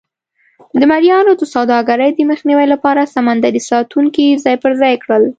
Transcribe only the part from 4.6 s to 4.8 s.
پر